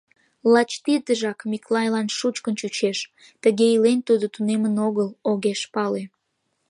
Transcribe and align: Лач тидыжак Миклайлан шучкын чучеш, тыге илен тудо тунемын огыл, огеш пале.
Лач 0.53 0.71
тидыжак 0.83 1.39
Миклайлан 1.51 2.07
шучкын 2.17 2.53
чучеш, 2.59 2.97
тыге 3.43 3.65
илен 3.75 3.99
тудо 4.07 4.25
тунемын 4.33 4.75
огыл, 4.87 5.09
огеш 5.31 5.61
пале. 5.73 6.03